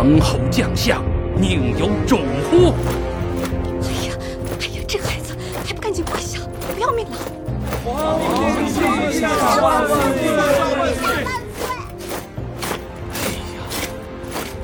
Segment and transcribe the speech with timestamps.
[0.00, 1.04] 王侯将相，
[1.36, 2.72] 宁有种乎？
[3.82, 4.16] 哎呀，
[4.58, 6.40] 哎呀，这孩子还不赶紧跪下，
[6.74, 7.18] 不要命了！
[7.84, 9.28] 皇天下
[9.60, 9.94] 万岁！
[10.78, 11.04] 万岁！
[13.12, 13.60] 哎呀，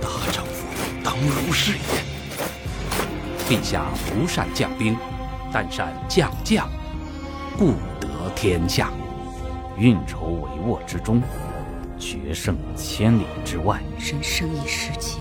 [0.00, 0.66] 大丈夫
[1.04, 1.80] 当如是也。
[3.46, 4.96] 陛下不善将兵，
[5.52, 6.66] 但善将将，
[7.58, 8.88] 故得天下。
[9.76, 11.20] 运筹帷幄之中，
[11.98, 13.82] 决胜千里之外。
[13.98, 15.20] 人生一世间，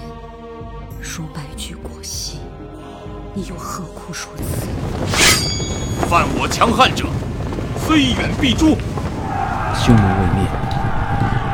[1.07, 2.39] 如白驹过隙，
[3.35, 4.65] 你又何苦如此？
[6.09, 7.05] 犯我强汉者，
[7.85, 8.75] 虽远必诛。
[9.75, 10.49] 匈奴未灭，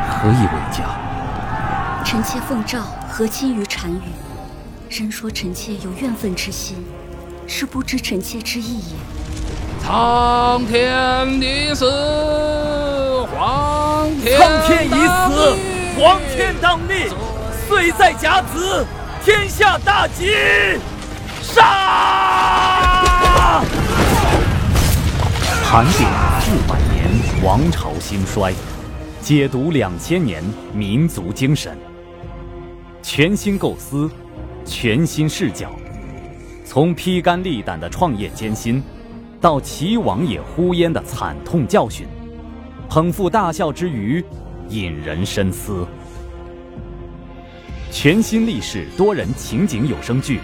[0.10, 0.86] 何以为家？
[2.06, 2.80] 臣妾奉诏
[3.10, 4.02] 和亲于单于，
[4.90, 6.78] 人说臣妾有怨愤之心，
[7.46, 8.96] 是不知臣妾之意也。
[9.84, 11.86] 苍天已死，
[13.26, 15.58] 皇天苍天已死，
[16.00, 17.10] 皇天当立。
[17.68, 18.86] 岁在甲子，
[19.24, 20.34] 天下大吉。
[21.44, 21.62] 杀！
[25.64, 27.06] 盘点四百年
[27.44, 28.52] 王朝兴衰，
[29.22, 31.78] 解读两千年民族精神。
[33.04, 34.10] 全新构思，
[34.66, 35.70] 全新视角，
[36.66, 38.82] 从披肝沥胆的创业艰辛，
[39.40, 42.08] 到齐王爷呼烟的惨痛教训，
[42.90, 44.26] 捧腹大笑之余，
[44.68, 45.86] 引人深思。
[47.92, 50.40] 全新历史多人情景有声剧，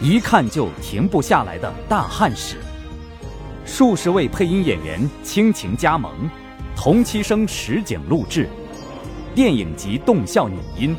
[0.00, 2.58] 一看就停不下来的大汉史。
[3.66, 6.12] 数十位配音演员倾情加盟，
[6.76, 8.48] 同期声实景录制，
[9.34, 10.96] 电影级动效拟音，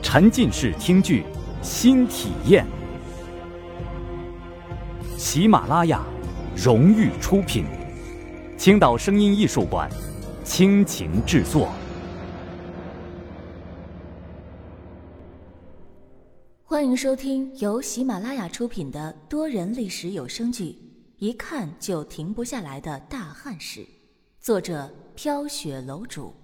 [0.00, 1.24] 沉浸式听剧
[1.60, 2.64] 新体验。
[5.16, 6.00] 喜马拉雅
[6.54, 7.64] 荣誉出品，
[8.56, 9.90] 青岛声音艺术馆
[10.44, 11.72] 倾情制作。
[16.84, 20.64] 欢迎收听由喜马拉雅出品的多人历史有声剧
[21.16, 23.80] 《一看就停不下来的大汉史》，
[24.38, 26.34] 作者飘雪楼主，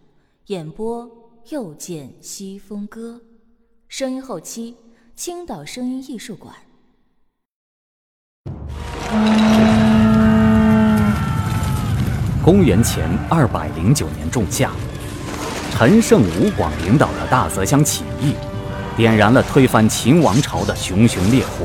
[0.46, 1.06] 演播
[1.50, 3.20] 又见西风歌，
[3.86, 4.74] 声音后期
[5.14, 6.54] 青岛声音艺术馆。
[12.42, 14.72] 公元前二百零九年仲夏，
[15.72, 18.32] 陈胜吴广领导的大泽乡起义。
[19.00, 21.64] 点燃了推翻秦王朝的熊熊烈火，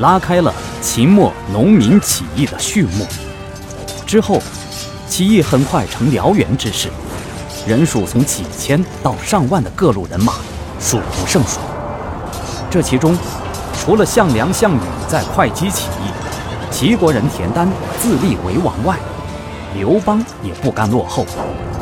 [0.00, 0.52] 拉开了
[0.82, 3.06] 秦末农民起义的序幕。
[4.04, 4.42] 之后，
[5.08, 6.88] 起义很快成燎原之势，
[7.68, 10.32] 人数从几千到上万的各路人马
[10.80, 11.60] 数不胜数。
[12.68, 13.16] 这其中，
[13.78, 16.10] 除了项梁、项羽在会稽起义，
[16.68, 18.96] 齐国人田丹自立为王外，
[19.76, 21.24] 刘邦也不甘落后，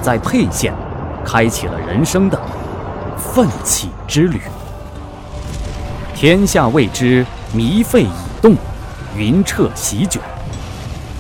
[0.02, 0.74] 在沛县
[1.24, 2.38] 开启了人生的
[3.16, 4.42] 奋起之旅。
[6.18, 7.24] 天下未知
[7.54, 8.10] 糜费已
[8.42, 8.56] 动，
[9.16, 10.20] 云彻席卷。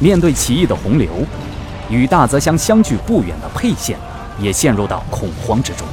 [0.00, 1.08] 面对起义的洪流，
[1.88, 3.96] 与大泽乡相距不远的沛县
[4.40, 5.86] 也陷入到恐慌之中。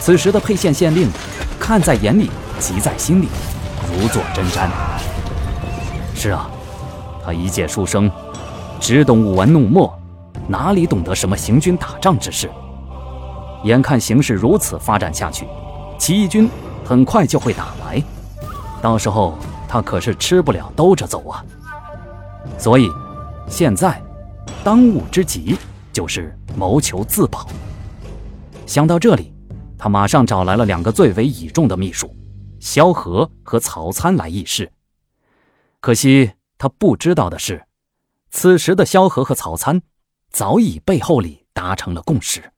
[0.00, 1.08] 此时的沛县县令，
[1.60, 3.28] 看在眼里，急在心里，
[3.96, 4.68] 如坐针毡。
[6.12, 6.50] 是啊，
[7.24, 8.10] 他一介书生，
[8.80, 9.96] 只懂舞文弄墨，
[10.48, 12.50] 哪里懂得什么行军打仗之事？
[13.62, 15.46] 眼看形势如此发展下去，
[15.98, 16.50] 起义军。
[16.86, 18.00] 很快就会打来，
[18.80, 19.36] 到时候
[19.68, 21.44] 他可是吃不了兜着走啊。
[22.56, 22.88] 所以，
[23.48, 24.00] 现在
[24.62, 25.58] 当务之急
[25.92, 27.44] 就是谋求自保。
[28.66, 29.34] 想到这里，
[29.76, 32.14] 他马上找来了两个最为倚重的秘书，
[32.60, 34.70] 萧何和曹参来议事。
[35.80, 37.66] 可惜他不知道的是，
[38.30, 39.82] 此时的萧何和曹参
[40.30, 42.52] 早已背后里达成了共识，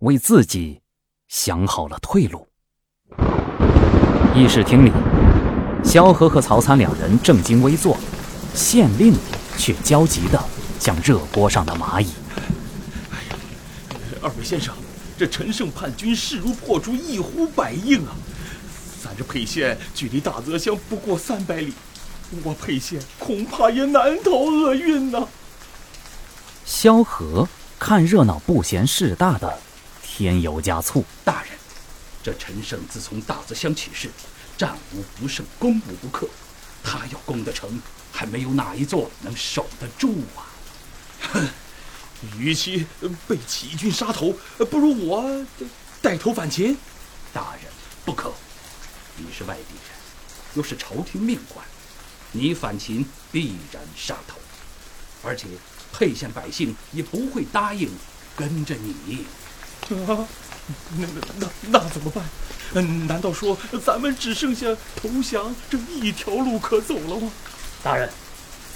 [0.00, 0.82] 为自己
[1.28, 2.47] 想好了退路。
[4.34, 4.92] 议事厅里，
[5.82, 7.96] 萧何和曹参两人正襟危坐，
[8.54, 9.14] 县令
[9.56, 10.42] 却焦急的
[10.78, 12.08] 像热锅上的蚂蚁。
[13.10, 13.36] 哎呀，
[14.22, 14.74] 二位先生，
[15.18, 18.14] 这陈胜叛军势如破竹，一呼百应啊！
[19.02, 21.72] 咱这沛县距离大泽乡不过三百里，
[22.44, 25.26] 我沛县恐怕也难逃厄运呐。
[26.64, 27.48] 萧何
[27.78, 29.58] 看热闹不嫌事大的
[30.02, 31.37] 添油加醋，大人。
[32.22, 34.10] 这陈胜自从大泽乡起事，
[34.56, 36.28] 战无不胜，攻无不克。
[36.82, 37.80] 他要攻得成，
[38.12, 40.46] 还没有哪一座能守得住啊！
[41.32, 41.48] 哼，
[42.38, 42.86] 与其
[43.26, 44.32] 被起义军杀头，
[44.70, 45.44] 不如我
[46.00, 46.76] 带头反秦。
[47.32, 47.64] 大人
[48.04, 48.32] 不可，
[49.16, 49.98] 你是外地人，
[50.54, 51.64] 又是朝廷命官，
[52.32, 54.38] 你反秦必然杀头，
[55.22, 55.46] 而且
[55.92, 57.90] 沛县百姓也不会答应
[58.36, 59.26] 跟着你。
[60.06, 60.26] 啊！
[60.96, 62.24] 那那那那怎么办？
[62.74, 64.66] 嗯，难道说咱们只剩下
[64.96, 67.30] 投降这一条路可走了吗？
[67.82, 68.10] 大人，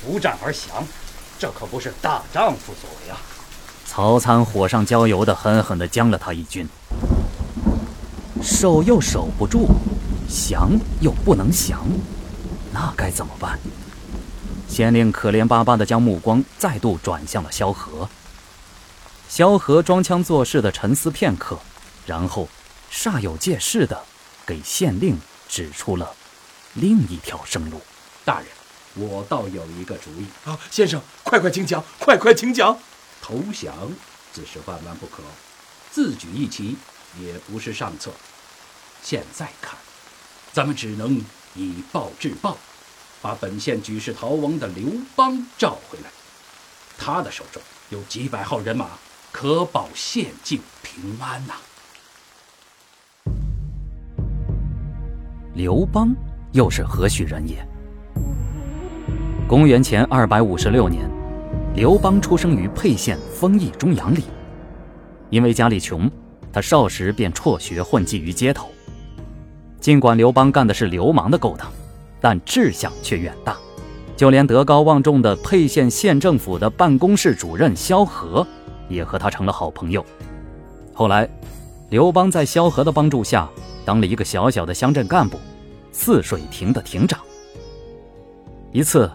[0.05, 0.87] 不战而降，
[1.39, 3.19] 这可不是大丈夫所为啊！
[3.85, 6.67] 曹参火上浇油的狠狠地将了他一军，
[8.43, 9.69] 守又守不住，
[10.29, 11.87] 降又不能降，
[12.73, 13.59] 那该怎么办？
[14.67, 18.09] 县令可怜巴巴地将目光再度转向了萧何。
[19.29, 21.59] 萧何装腔作势的沉思片刻，
[22.07, 22.49] 然后
[22.93, 24.05] 煞有介事地
[24.45, 25.19] 给县令
[25.49, 26.15] 指出了
[26.75, 27.81] 另一条生路。
[28.25, 28.49] 大人，
[28.95, 30.59] 我倒有一个主意啊！
[30.71, 32.79] 先生，快快请讲，快快请讲。
[33.21, 33.75] 投降
[34.33, 35.23] 自是万万不可，
[35.91, 36.77] 自举一旗
[37.21, 38.11] 也不是上策。
[39.03, 39.77] 现在看，
[40.53, 41.21] 咱们只能
[41.55, 42.57] 以暴制暴，
[43.21, 46.11] 把本县举世逃亡的刘邦召回来。
[46.99, 47.61] 他的手中
[47.91, 48.91] 有几百号人马，
[49.33, 51.55] 可保县境平安呐。
[55.63, 56.13] 刘邦
[56.51, 57.65] 又是何许人也？
[59.47, 61.09] 公元前二百五十六年。
[61.77, 64.25] 刘邦出生于沛县丰邑中阳里，
[65.31, 66.11] 因为家里穷，
[66.53, 68.71] 他少时便辍学混迹于街头。
[69.79, 71.71] 尽管刘邦干的是流氓的勾当，
[72.21, 73.57] 但志向却远大，
[74.17, 78.45] 就连德高望重的沛县县政府的办公室主任萧何，
[78.89, 80.05] 也和他成了好朋友。
[80.93, 81.29] 后来，
[81.91, 83.49] 刘邦在萧何的帮助下，
[83.85, 85.39] 当了一个小小的乡镇干部，
[85.93, 87.21] 泗水亭的亭长。
[88.73, 89.09] 一次。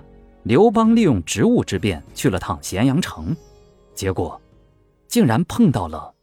[0.44, 3.36] 刘邦利用职务之便去了趟咸阳城，
[3.94, 4.40] 结果
[5.06, 6.14] 竟然碰到了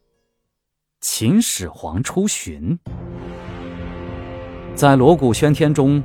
[0.99, 2.75] 秦始皇出巡。
[4.73, 6.01] 在锣鼓喧天中，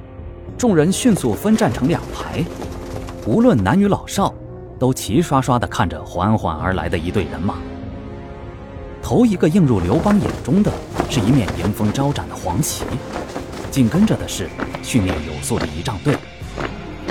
[0.59, 2.45] 众人迅速分站成两排，
[3.27, 4.35] 无论男女老少，
[4.79, 7.57] 都齐刷刷地看着缓缓而来的一队人马。
[9.01, 10.71] 头一个映入刘邦眼中的
[11.09, 12.85] 是一面迎风招展的黄旗，
[13.71, 14.49] 紧跟着的是
[14.83, 16.17] 训练有素的仪仗队。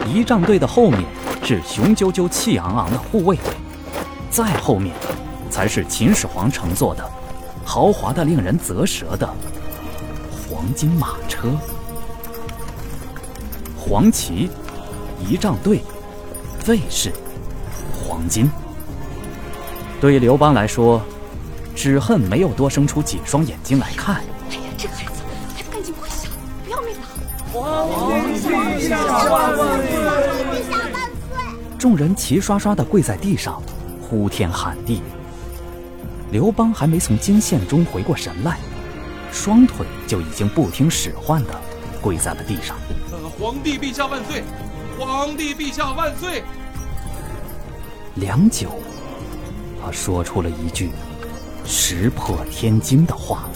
[0.06, 1.04] 仪仗队的后面
[1.44, 3.46] 是雄赳赳、气昂昂的护卫队，
[4.30, 4.94] 再后面
[5.50, 7.04] 才是秦始皇乘坐的
[7.64, 9.28] 豪华的令人啧舌的
[10.48, 11.50] 黄金马车。
[13.78, 14.50] 黄旗、
[15.20, 15.82] 仪仗队、
[16.68, 17.12] 卫士、
[17.94, 18.50] 黄金，
[20.02, 21.02] 对刘邦来说，
[21.76, 24.22] 只恨没有多生出几双眼睛来看。
[27.52, 27.90] 皇
[28.34, 29.02] 帝陛下
[29.32, 29.66] 万岁！
[31.80, 33.60] 众人齐刷刷的跪在地上，
[34.02, 35.02] 呼天喊地。
[36.32, 38.60] 刘邦还没从惊羡中回过神来，
[39.32, 41.60] 双腿就已经不听使唤的
[42.02, 42.76] 跪在了地上。
[43.40, 44.44] 皇帝陛下万岁！
[45.00, 46.44] 皇帝陛下万岁！
[48.16, 48.80] 良久，
[49.84, 50.92] 他说出了一句
[51.66, 53.50] 石破天惊的话。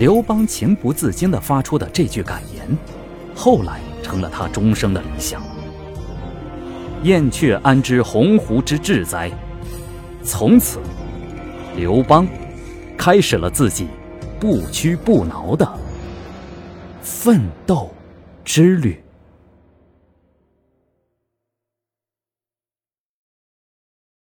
[0.00, 2.66] 刘邦情不自禁地发出的这句感言，
[3.36, 5.42] 后来成了他终生的理想。
[7.02, 9.30] 燕雀安知鸿鹄之志哉？
[10.24, 10.78] 从此，
[11.76, 12.26] 刘邦
[12.96, 13.88] 开始了自己
[14.40, 15.70] 不屈不挠的
[17.02, 17.90] 奋斗
[18.42, 18.98] 之旅。